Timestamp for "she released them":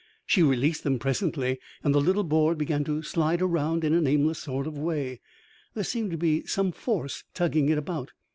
0.25-0.97